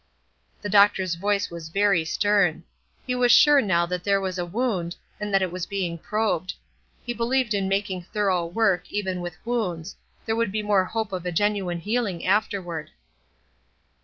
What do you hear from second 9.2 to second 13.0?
with wounds; there would be more hope of genuine healing afterward.